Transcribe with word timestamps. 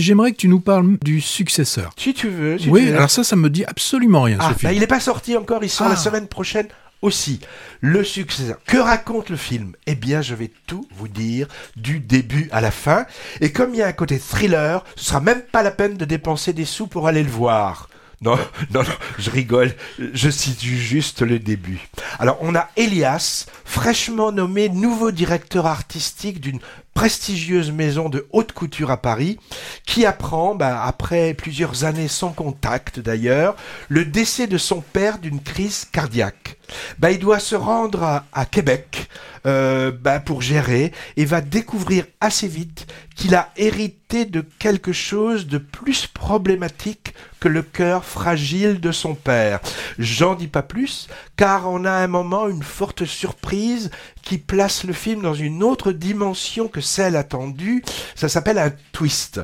J'aimerais 0.00 0.32
que 0.32 0.36
tu 0.38 0.48
nous 0.48 0.60
parles 0.60 0.96
du 1.02 1.20
successeur. 1.20 1.92
Si 1.96 2.14
tu 2.14 2.28
veux. 2.28 2.58
si 2.58 2.68
oui, 2.68 2.80
tu 2.82 2.86
veux. 2.88 2.96
alors 2.96 3.10
ça, 3.10 3.22
ça 3.24 3.36
me 3.36 3.48
dit 3.50 3.64
absolument 3.64 4.22
rien, 4.22 4.38
Ah, 4.40 4.54
ce 4.58 4.62
bah, 4.64 4.72
il 4.72 4.80
n'est 4.80 4.86
pas 4.86 5.00
sorti 5.00 5.36
encore, 5.36 5.62
il 5.62 5.68
sort 5.70 5.86
Ah. 5.88 5.90
la 5.90 5.96
semaine 5.96 6.26
prochaine 6.26 6.68
aussi. 7.02 7.40
Le 7.80 8.02
succès. 8.04 8.54
Que 8.66 8.76
raconte 8.78 9.30
le 9.30 9.36
film? 9.36 9.72
Eh 9.86 9.94
bien, 9.94 10.20
je 10.22 10.34
vais 10.34 10.50
tout 10.66 10.86
vous 10.96 11.08
dire 11.08 11.46
du 11.76 11.98
début 12.00 12.48
à 12.52 12.60
la 12.60 12.70
fin. 12.70 13.06
Et 13.40 13.52
comme 13.52 13.70
il 13.74 13.78
y 13.78 13.82
a 13.82 13.86
un 13.86 13.92
côté 13.92 14.18
thriller, 14.18 14.84
ce 14.96 15.04
sera 15.06 15.20
même 15.20 15.40
pas 15.40 15.62
la 15.62 15.70
peine 15.70 15.96
de 15.96 16.04
dépenser 16.04 16.52
des 16.52 16.64
sous 16.66 16.86
pour 16.86 17.08
aller 17.08 17.22
le 17.22 17.30
voir. 17.30 17.88
Non, 18.22 18.36
non, 18.74 18.82
non, 18.82 18.88
je 19.18 19.30
rigole. 19.30 19.72
Je 20.12 20.28
situe 20.28 20.76
juste 20.76 21.22
le 21.22 21.38
début. 21.38 21.78
Alors, 22.18 22.36
on 22.42 22.54
a 22.54 22.68
Elias, 22.76 23.46
fraîchement 23.64 24.30
nommé 24.30 24.68
nouveau 24.68 25.10
directeur 25.10 25.64
artistique 25.66 26.38
d'une 26.38 26.58
prestigieuse 26.94 27.72
maison 27.72 28.08
de 28.08 28.26
haute 28.32 28.52
couture 28.52 28.90
à 28.90 29.00
Paris, 29.00 29.38
qui 29.86 30.04
apprend, 30.04 30.54
bah, 30.54 30.82
après 30.84 31.34
plusieurs 31.34 31.84
années 31.84 32.08
sans 32.08 32.30
contact 32.30 33.00
d'ailleurs, 33.00 33.56
le 33.88 34.04
décès 34.04 34.46
de 34.46 34.58
son 34.58 34.80
père 34.80 35.18
d'une 35.18 35.40
crise 35.40 35.86
cardiaque. 35.90 36.58
Bah, 36.98 37.10
il 37.10 37.18
doit 37.18 37.38
se 37.38 37.56
rendre 37.56 38.22
à, 38.32 38.46
Québec 38.46 39.08
euh, 39.46 39.90
bah, 39.90 40.20
pour 40.20 40.42
gérer 40.42 40.92
et 41.16 41.24
va 41.24 41.40
découvrir 41.40 42.04
assez 42.20 42.48
vite 42.48 42.86
qu'il 43.16 43.34
a 43.34 43.50
hérité 43.56 44.24
de 44.24 44.44
quelque 44.58 44.92
chose 44.92 45.46
de 45.46 45.58
plus 45.58 46.06
problématique 46.06 47.14
que 47.38 47.48
le 47.48 47.62
cœur 47.62 48.04
fragile 48.04 48.80
de 48.80 48.92
son 48.92 49.14
père. 49.14 49.60
J'en 49.98 50.34
dis 50.34 50.48
pas 50.48 50.62
plus, 50.62 51.08
car 51.36 51.68
on 51.68 51.84
a 51.84 51.92
un 51.92 52.06
moment 52.06 52.48
une 52.48 52.62
forte 52.62 53.04
surprise 53.04 53.90
qui 54.22 54.38
place 54.38 54.84
le 54.84 54.92
film 54.92 55.22
dans 55.22 55.34
une 55.34 55.62
autre 55.62 55.92
dimension 55.92 56.68
que 56.68 56.80
celle 56.80 57.16
attendue. 57.16 57.82
Ça 58.14 58.28
s'appelle 58.28 58.58
un 58.58 58.72
twist. 58.92 59.40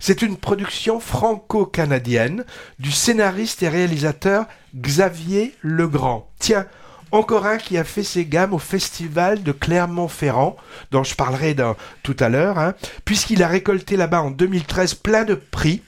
C'est 0.00 0.22
une 0.22 0.36
production 0.36 1.00
franco-canadienne 1.00 2.44
du 2.78 2.92
scénariste 2.92 3.62
et 3.62 3.68
réalisateur 3.68 4.46
Xavier 4.76 5.54
Legrand. 5.62 6.30
Tiens, 6.38 6.66
encore 7.10 7.46
un 7.46 7.58
qui 7.58 7.78
a 7.78 7.84
fait 7.84 8.02
ses 8.02 8.24
gammes 8.24 8.54
au 8.54 8.58
festival 8.58 9.42
de 9.42 9.52
Clermont-Ferrand, 9.52 10.56
dont 10.90 11.04
je 11.04 11.14
parlerai 11.14 11.56
tout 12.02 12.16
à 12.18 12.28
l'heure, 12.28 12.58
hein, 12.58 12.74
puisqu'il 13.04 13.42
a 13.42 13.48
récolté 13.48 13.96
là-bas 13.96 14.22
en 14.22 14.30
2013 14.30 14.94
plein 14.94 15.24
de 15.24 15.34
prix 15.34 15.82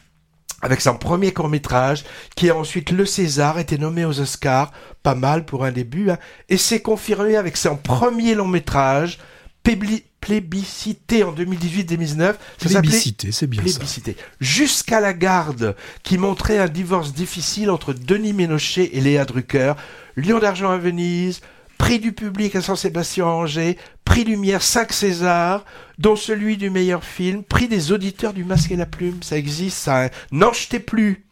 avec 0.66 0.80
son 0.80 0.96
premier 0.96 1.32
court-métrage, 1.32 2.04
qui 2.34 2.50
a 2.50 2.56
ensuite 2.56 2.90
le 2.90 3.06
César, 3.06 3.58
été 3.58 3.78
nommé 3.78 4.04
aux 4.04 4.20
Oscars, 4.20 4.72
pas 5.02 5.14
mal 5.14 5.44
pour 5.46 5.64
un 5.64 5.72
début, 5.72 6.10
hein, 6.10 6.18
et 6.48 6.56
s'est 6.58 6.80
confirmé 6.82 7.36
avec 7.36 7.56
son 7.56 7.76
premier 7.76 8.34
long-métrage, 8.34 9.18
plébli- 9.64 10.02
plébiscité 10.20 11.22
en 11.22 11.32
2018-2019. 11.32 12.16
Ça 12.18 12.34
s'appelait 12.68 12.80
Plébiscité, 12.80 13.30
c'est 13.32 13.46
bien 13.46 13.62
ça. 13.66 13.78
plébiscité. 13.78 14.16
Jusqu'à 14.40 15.00
la 15.00 15.12
garde, 15.12 15.76
qui 16.02 16.18
montrait 16.18 16.58
un 16.58 16.66
divorce 16.68 17.12
difficile 17.12 17.70
entre 17.70 17.92
Denis 17.92 18.32
Ménochet 18.32 18.90
et 18.92 19.00
Léa 19.00 19.24
Drucker. 19.24 19.74
Lion 20.16 20.38
d'argent 20.40 20.70
à 20.70 20.78
Venise, 20.78 21.40
prix 21.78 22.00
du 22.00 22.12
public 22.12 22.56
à 22.56 22.62
Saint-Sébastien 22.62 23.24
à 23.24 23.28
Angers, 23.28 23.78
prix 24.16 24.24
Lumière 24.24 24.62
5 24.62 24.94
Césars, 24.94 25.62
dont 25.98 26.16
celui 26.16 26.56
du 26.56 26.70
meilleur 26.70 27.04
film, 27.04 27.44
prix 27.44 27.68
des 27.68 27.92
auditeurs 27.92 28.32
du 28.32 28.44
Masque 28.44 28.70
et 28.70 28.76
la 28.76 28.86
Plume. 28.86 29.22
Ça 29.22 29.36
existe, 29.36 29.76
ça. 29.76 30.04
hein. 30.04 30.08
N'en 30.32 30.54
jetez 30.54 30.80
plus. 30.80 31.26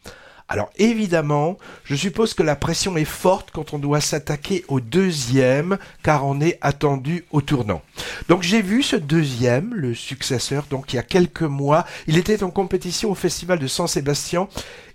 Alors 0.47 0.69
évidemment, 0.75 1.57
je 1.83 1.95
suppose 1.95 2.35
que 2.35 2.43
la 2.43 2.55
pression 2.55 2.95
est 2.95 3.03
forte 3.03 3.49
quand 3.51 3.73
on 3.73 3.79
doit 3.79 4.01
s'attaquer 4.01 4.63
au 4.67 4.81
deuxième, 4.81 5.79
car 6.03 6.27
on 6.27 6.39
est 6.39 6.59
attendu 6.61 7.25
au 7.31 7.41
tournant. 7.41 7.81
Donc 8.29 8.43
j'ai 8.43 8.61
vu 8.61 8.83
ce 8.83 8.95
deuxième, 8.95 9.73
le 9.73 9.93
successeur, 9.93 10.65
donc 10.69 10.93
il 10.93 10.97
y 10.97 10.99
a 10.99 11.03
quelques 11.03 11.41
mois. 11.41 11.85
Il 12.07 12.17
était 12.17 12.43
en 12.43 12.51
compétition 12.51 13.11
au 13.11 13.15
festival 13.15 13.59
de 13.59 13.67
Saint-Sébastien 13.67 14.47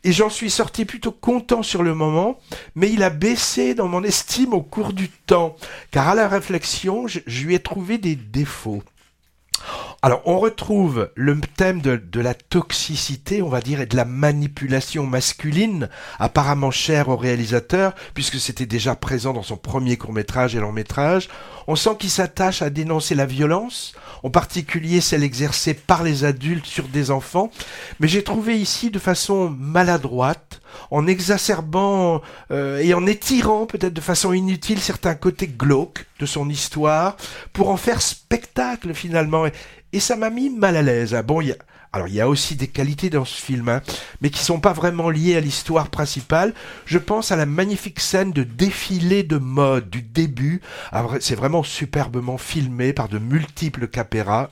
et 0.04 0.12
j'en 0.12 0.30
suis 0.30 0.50
sorti 0.50 0.84
plutôt 0.84 1.12
content 1.12 1.62
sur 1.62 1.82
le 1.82 1.94
moment, 1.94 2.38
mais 2.74 2.90
il 2.90 3.02
a 3.02 3.10
baissé 3.10 3.74
dans 3.74 3.88
mon 3.88 4.02
estime 4.02 4.54
au 4.54 4.62
cours 4.62 4.92
du 4.92 5.08
temps, 5.08 5.56
car 5.90 6.08
à 6.08 6.14
la 6.14 6.28
réflexion, 6.28 7.06
je 7.06 7.46
lui 7.46 7.54
ai 7.54 7.60
trouvé 7.60 7.98
des 7.98 8.16
défauts. 8.16 8.82
Alors, 10.02 10.22
on 10.24 10.38
retrouve 10.38 11.10
le 11.14 11.38
thème 11.38 11.82
de, 11.82 12.20
la 12.20 12.32
toxicité, 12.32 13.42
on 13.42 13.50
va 13.50 13.60
dire, 13.60 13.82
et 13.82 13.86
de 13.86 13.96
la 13.96 14.06
manipulation 14.06 15.06
masculine, 15.06 15.90
apparemment 16.18 16.70
cher 16.70 17.10
au 17.10 17.18
réalisateur, 17.18 17.94
puisque 18.14 18.40
c'était 18.40 18.64
déjà 18.64 18.94
présent 18.94 19.34
dans 19.34 19.42
son 19.42 19.58
premier 19.58 19.98
court-métrage 19.98 20.56
et 20.56 20.60
long-métrage. 20.60 21.28
On 21.66 21.76
sent 21.76 21.96
qu'il 21.98 22.08
s'attache 22.08 22.62
à 22.62 22.70
dénoncer 22.70 23.14
la 23.14 23.26
violence, 23.26 23.92
en 24.22 24.30
particulier 24.30 25.02
celle 25.02 25.22
exercée 25.22 25.74
par 25.74 26.02
les 26.02 26.24
adultes 26.24 26.64
sur 26.64 26.88
des 26.88 27.10
enfants, 27.10 27.50
mais 28.00 28.08
j'ai 28.08 28.24
trouvé 28.24 28.58
ici 28.58 28.90
de 28.90 28.98
façon 28.98 29.50
maladroite, 29.50 30.62
en 30.90 31.06
exacerbant 31.06 32.22
euh, 32.50 32.78
et 32.78 32.94
en 32.94 33.06
étirant 33.06 33.66
peut-être 33.66 33.94
de 33.94 34.00
façon 34.00 34.32
inutile 34.32 34.80
certains 34.80 35.14
côtés 35.14 35.48
glauques 35.48 36.06
de 36.18 36.26
son 36.26 36.48
histoire, 36.48 37.16
pour 37.52 37.70
en 37.70 37.76
faire 37.76 38.02
spectacle 38.02 38.94
finalement. 38.94 39.46
Et, 39.92 40.00
ça 40.00 40.16
m'a 40.16 40.30
mis 40.30 40.50
mal 40.50 40.76
à 40.76 40.82
l'aise. 40.82 41.14
hein. 41.14 41.22
Bon, 41.22 41.40
alors 41.92 42.06
il 42.06 42.14
y 42.14 42.20
a 42.20 42.28
aussi 42.28 42.54
des 42.54 42.68
qualités 42.68 43.10
dans 43.10 43.24
ce 43.24 43.40
film, 43.40 43.68
hein, 43.68 43.82
mais 44.20 44.30
qui 44.30 44.44
sont 44.44 44.60
pas 44.60 44.72
vraiment 44.72 45.10
liées 45.10 45.36
à 45.36 45.40
l'histoire 45.40 45.88
principale. 45.88 46.54
Je 46.86 46.98
pense 46.98 47.32
à 47.32 47.36
la 47.36 47.46
magnifique 47.46 47.98
scène 47.98 48.32
de 48.32 48.44
défilé 48.44 49.24
de 49.24 49.38
mode 49.38 49.90
du 49.90 50.02
début. 50.02 50.60
Alors, 50.92 51.16
C'est 51.20 51.34
vraiment 51.34 51.64
superbement 51.64 52.38
filmé 52.38 52.92
par 52.92 53.08
de 53.08 53.18
multiples 53.18 53.88
caméras. 53.88 54.50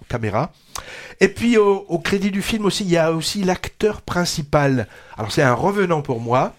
Et 1.20 1.28
puis 1.28 1.56
au 1.58 1.98
crédit 1.98 2.30
du 2.30 2.42
film 2.42 2.64
aussi, 2.64 2.84
il 2.84 2.90
y 2.90 2.96
a 2.96 3.12
aussi 3.12 3.44
l'acteur 3.44 4.02
principal. 4.02 4.88
Alors 5.16 5.32
c'est 5.32 5.42
un 5.42 5.54
revenant 5.54 6.02
pour 6.02 6.20
moi. 6.20 6.54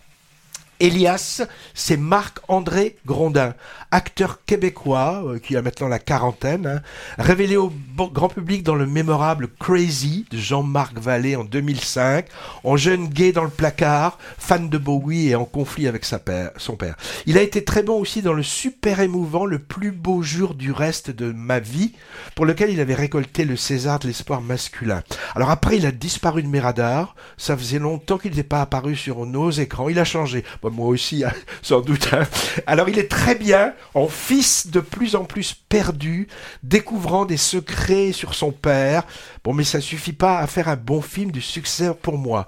Elias, 0.79 1.41
c'est 1.73 1.97
Marc-André 1.97 2.95
Grondin, 3.05 3.53
acteur 3.91 4.45
québécois 4.45 5.23
euh, 5.25 5.39
qui 5.39 5.57
a 5.57 5.61
maintenant 5.61 5.89
la 5.89 5.99
quarantaine, 5.99 6.67
hein, 6.67 6.81
révélé 7.17 7.57
au 7.57 7.71
grand 7.97 8.29
public 8.29 8.63
dans 8.63 8.75
le 8.75 8.85
mémorable 8.85 9.49
Crazy 9.59 10.25
de 10.31 10.37
Jean-Marc 10.37 10.97
Vallée 10.97 11.35
en 11.35 11.43
2005, 11.43 12.25
en 12.63 12.77
jeune 12.77 13.07
gay 13.07 13.33
dans 13.33 13.43
le 13.43 13.49
placard, 13.49 14.19
fan 14.37 14.69
de 14.69 14.77
Bowie 14.77 15.29
et 15.29 15.35
en 15.35 15.43
conflit 15.43 15.87
avec 15.87 16.05
sa 16.05 16.17
père, 16.17 16.51
son 16.55 16.77
père. 16.77 16.95
Il 17.25 17.37
a 17.37 17.41
été 17.41 17.65
très 17.65 17.83
bon 17.83 17.99
aussi 17.99 18.21
dans 18.21 18.33
le 18.33 18.43
super 18.43 19.01
émouvant 19.01 19.45
Le 19.45 19.59
plus 19.59 19.91
beau 19.91 20.21
jour 20.21 20.53
du 20.53 20.71
reste 20.71 21.11
de 21.11 21.31
ma 21.31 21.59
vie, 21.59 21.93
pour 22.35 22.45
lequel 22.45 22.69
il 22.69 22.79
avait 22.79 22.95
récolté 22.95 23.43
le 23.43 23.57
César 23.57 23.99
de 23.99 24.07
l'espoir 24.07 24.41
masculin. 24.41 25.03
Alors 25.35 25.49
après, 25.49 25.77
il 25.77 25.85
a 25.85 25.91
disparu 25.91 26.41
de 26.41 26.47
mes 26.47 26.59
radars, 26.59 27.15
ça 27.37 27.57
faisait 27.57 27.79
longtemps 27.79 28.17
qu'il 28.17 28.31
n'était 28.31 28.43
pas 28.43 28.61
apparu 28.61 28.95
sur 28.95 29.25
nos 29.25 29.51
écrans, 29.51 29.89
il 29.89 29.99
a 29.99 30.05
changé. 30.05 30.45
Moi 30.69 30.87
aussi, 30.87 31.23
hein, 31.23 31.33
sans 31.61 31.81
doute. 31.81 32.09
hein. 32.13 32.27
Alors 32.67 32.89
il 32.89 32.97
est 32.99 33.09
très 33.09 33.35
bien, 33.35 33.73
en 33.93 34.07
fils 34.07 34.67
de 34.67 34.79
plus 34.79 35.15
en 35.15 35.25
plus 35.25 35.53
perdu, 35.69 36.27
découvrant 36.63 37.25
des 37.25 37.37
secrets 37.37 38.11
sur 38.11 38.33
son 38.35 38.51
père. 38.51 39.03
Bon, 39.43 39.53
mais 39.53 39.63
ça 39.63 39.81
suffit 39.81 40.13
pas 40.13 40.39
à 40.39 40.47
faire 40.47 40.67
un 40.67 40.75
bon 40.75 41.01
film 41.01 41.31
du 41.31 41.41
succès 41.41 41.91
pour 42.01 42.17
moi. 42.17 42.47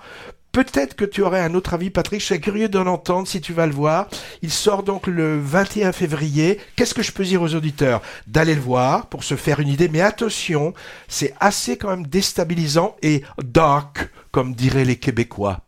Peut-être 0.51 0.95
que 0.95 1.05
tu 1.05 1.21
aurais 1.21 1.39
un 1.39 1.53
autre 1.53 1.73
avis, 1.75 1.89
Patrick. 1.89 2.19
Je 2.19 2.25
serais 2.25 2.41
curieux 2.41 2.67
d'en 2.67 2.85
entendre 2.85 3.25
si 3.25 3.39
tu 3.39 3.53
vas 3.53 3.65
le 3.65 3.71
voir. 3.71 4.09
Il 4.41 4.51
sort 4.51 4.83
donc 4.83 5.07
le 5.07 5.39
21 5.39 5.93
février. 5.93 6.59
Qu'est-ce 6.75 6.93
que 6.93 7.01
je 7.03 7.13
peux 7.13 7.23
dire 7.23 7.41
aux 7.41 7.55
auditeurs? 7.55 8.01
D'aller 8.27 8.55
le 8.55 8.59
voir 8.59 9.05
pour 9.07 9.23
se 9.23 9.35
faire 9.37 9.61
une 9.61 9.69
idée. 9.69 9.87
Mais 9.87 10.01
attention, 10.01 10.73
c'est 11.07 11.33
assez 11.39 11.77
quand 11.77 11.89
même 11.89 12.05
déstabilisant 12.05 12.97
et 13.01 13.23
dark, 13.41 14.09
comme 14.31 14.53
diraient 14.53 14.83
les 14.83 14.97
Québécois. 14.97 15.61